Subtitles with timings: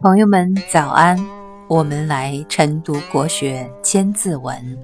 [0.00, 1.18] 朋友们早安，
[1.66, 4.78] 我们来晨读国学千字文。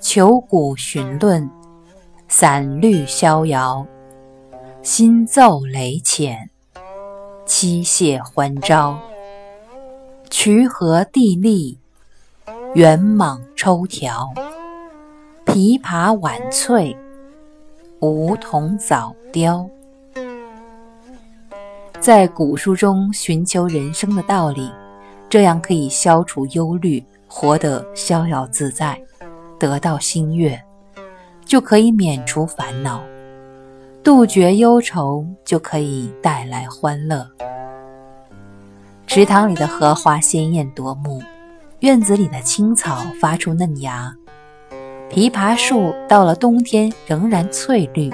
[0.00, 1.48] 求古寻论，
[2.26, 3.86] 散律逍遥，
[4.82, 6.50] 心奏雷潜，
[7.46, 8.98] 七谢欢招。
[10.28, 11.78] 渠河地利，
[12.74, 14.34] 圆蟒抽条，
[15.46, 16.96] 琵琶晚翠，
[18.00, 19.70] 梧桐早凋。
[22.00, 24.70] 在古书中寻求人生的道理，
[25.28, 28.98] 这样可以消除忧虑，活得逍遥自在，
[29.58, 30.58] 得到心悦，
[31.44, 33.02] 就可以免除烦恼，
[34.02, 37.28] 杜绝忧愁，就可以带来欢乐。
[39.06, 41.20] 池塘里的荷花鲜艳夺目，
[41.80, 44.10] 院子里的青草发出嫩芽，
[45.10, 48.10] 枇杷树到了冬天仍然翠绿。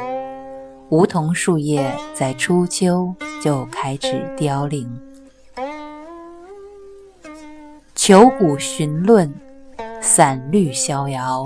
[0.89, 4.89] 梧桐树叶在初秋就开始凋零。
[7.97, 9.33] 求古寻论，
[10.01, 11.45] 散律逍遥，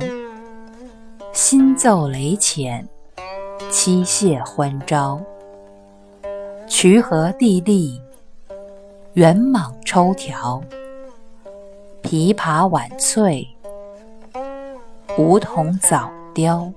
[1.33, 2.87] 新奏雷潜，
[3.71, 5.19] 七谢欢招。
[6.69, 7.99] 渠河地利，
[9.15, 10.63] 圆蟒抽条，
[12.03, 13.49] 枇杷晚翠，
[15.17, 16.71] 梧桐早凋。